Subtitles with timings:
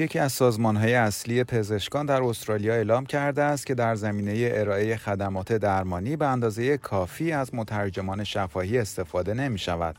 [0.00, 5.52] یکی از سازمانهای اصلی پزشکان در استرالیا اعلام کرده است که در زمینه ارائه خدمات
[5.52, 9.96] درمانی به اندازه کافی از مترجمان شفاهی استفاده نمی شود.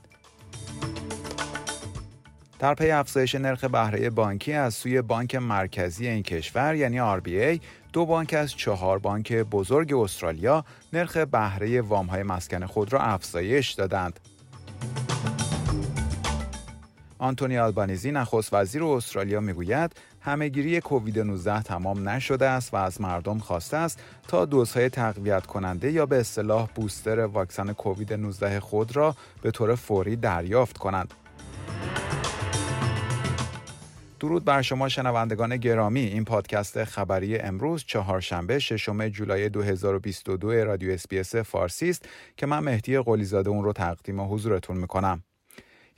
[2.59, 7.61] در پی افزایش نرخ بهره بانکی از سوی بانک مرکزی این کشور یعنی RBA
[7.93, 14.19] دو بانک از چهار بانک بزرگ استرالیا نرخ بهره وامهای مسکن خود را افزایش دادند.
[17.21, 23.37] آنتونی آلبانیزی نخست وزیر استرالیا می‌گوید همه‌گیری کووید 19 تمام نشده است و از مردم
[23.37, 29.15] خواسته است تا دوزهای تقویت کننده یا به اصطلاح booster واکسن کووید 19 خود را
[29.41, 31.13] به طور فوری دریافت کنند.
[34.19, 41.35] درود بر شما شنوندگان گرامی این پادکست خبری امروز چهارشنبه ششم جولای 2022 رادیو SBS
[41.35, 45.23] فارسی است که من مهدی قلیزاده اون رو تقدیم حضورتون می‌کنم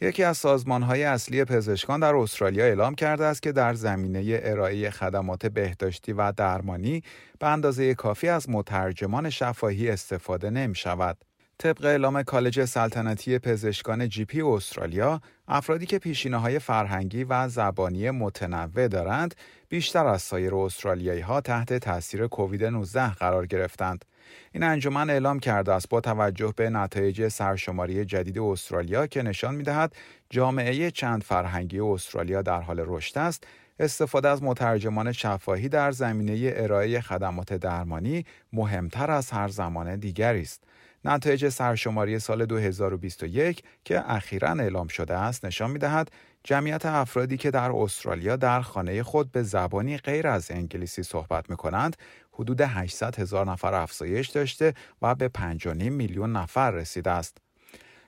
[0.03, 5.45] یکی از سازمانهای اصلی پزشکان در استرالیا اعلام کرده است که در زمینه ارائه خدمات
[5.45, 7.03] بهداشتی و درمانی
[7.39, 11.17] به اندازه کافی از مترجمان شفاهی استفاده نمی شود.
[11.57, 18.11] طبق اعلام کالج سلطنتی پزشکان جی پی استرالیا، افرادی که پیشینه های فرهنگی و زبانی
[18.11, 19.35] متنوع دارند،
[19.69, 24.05] بیشتر از سایر استرالیایی ها تحت تاثیر کووید 19 قرار گرفتند.
[24.51, 29.95] این انجمن اعلام کرده است با توجه به نتایج سرشماری جدید استرالیا که نشان می‌دهد
[30.29, 33.43] جامعه چند فرهنگی استرالیا در حال رشد است
[33.79, 40.63] استفاده از مترجمان شفاهی در زمینه ارائه خدمات درمانی مهمتر از هر زمان دیگری است.
[41.05, 46.11] نتایج سرشماری سال 2021 که اخیرا اعلام شده است نشان می دهد
[46.43, 51.57] جمعیت افرادی که در استرالیا در خانه خود به زبانی غیر از انگلیسی صحبت می
[51.57, 51.97] کنند
[52.31, 57.37] حدود 800 هزار نفر افزایش داشته و به 5.5 میلیون نفر رسیده است.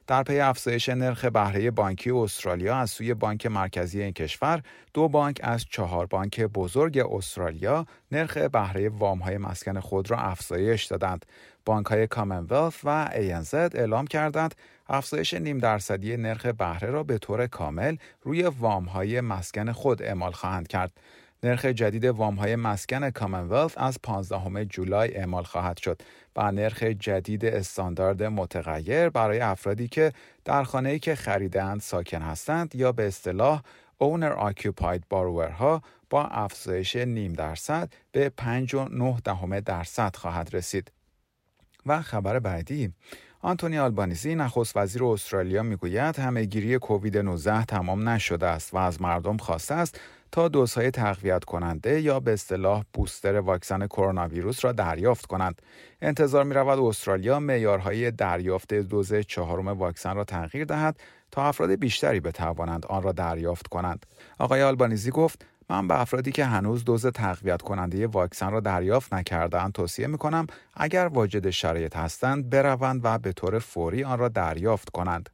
[0.08, 4.62] در پی افزایش نرخ بهره بانکی استرالیا از سوی بانک مرکزی این کشور
[4.94, 10.86] دو بانک از چهار بانک بزرگ استرالیا نرخ بهره وام های مسکن خود را افزایش
[10.86, 11.26] دادند.
[11.66, 14.56] بانک های کامنولث و ANZ اعلام کردند
[14.88, 20.32] افزایش نیم درصدی نرخ بهره را به طور کامل روی وام های مسکن خود اعمال
[20.32, 20.92] خواهند کرد.
[21.44, 26.02] نرخ جدید وام های مسکن کامنولث از 15 جولای اعمال خواهد شد
[26.36, 30.14] و نرخ جدید استاندارد متغیر برای افرادی که
[30.46, 33.62] در خانه‌ای که خریدند ساکن هستند یا به اصطلاح
[34.04, 40.92] Owner Occupied Borrower ها با افزایش نیم درصد به 5.9 دهم درصد خواهد رسید.
[41.86, 42.94] و خبر بعدی
[43.42, 49.38] آنتونی آلبانیزی نخست وزیر استرالیا می‌گوید همهگیری کووید 19 تمام نشده است و از مردم
[49.38, 50.00] خواسته است
[50.36, 55.62] تا دوزهای تقویت کننده یا به اصطلاح بوستر واکسن کرونا ویروس را دریافت کنند.
[56.02, 61.00] انتظار می رود استرالیا معیارهای دریافت دوز چهارم واکسن را تغییر دهد
[61.32, 64.06] تا افراد بیشتری بتوانند آن را دریافت کنند.
[64.40, 69.72] آقای آلبانیزی گفت من به افرادی که هنوز دوز تقویت کننده واکسن را دریافت نکردند
[69.72, 74.90] توصیه می کنم اگر واجد شرایط هستند بروند و به طور فوری آن را دریافت
[74.90, 75.30] کنند.